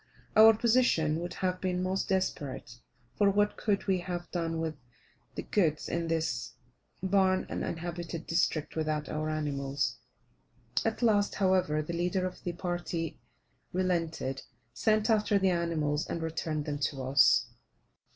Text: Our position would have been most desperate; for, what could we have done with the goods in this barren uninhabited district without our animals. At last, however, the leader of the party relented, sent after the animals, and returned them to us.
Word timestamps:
Our 0.35 0.55
position 0.57 1.19
would 1.19 1.35
have 1.35 1.61
been 1.61 1.83
most 1.83 2.09
desperate; 2.09 2.79
for, 3.15 3.29
what 3.29 3.55
could 3.55 3.85
we 3.85 3.99
have 3.99 4.31
done 4.31 4.59
with 4.59 4.73
the 5.35 5.43
goods 5.43 5.87
in 5.87 6.07
this 6.07 6.53
barren 7.03 7.45
uninhabited 7.51 8.25
district 8.25 8.75
without 8.75 9.09
our 9.09 9.29
animals. 9.29 9.97
At 10.83 11.03
last, 11.03 11.35
however, 11.35 11.83
the 11.83 11.93
leader 11.93 12.25
of 12.25 12.43
the 12.43 12.53
party 12.53 13.21
relented, 13.73 14.41
sent 14.73 15.07
after 15.11 15.37
the 15.37 15.51
animals, 15.51 16.07
and 16.07 16.19
returned 16.19 16.65
them 16.65 16.79
to 16.79 17.03
us. 17.03 17.45